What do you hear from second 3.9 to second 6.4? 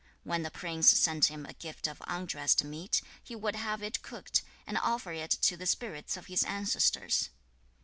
cooked, and offer it to the spirits of